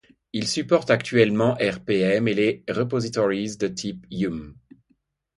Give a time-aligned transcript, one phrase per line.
[0.33, 4.57] Ils supportent actuellement rpm et les repositories de type yum.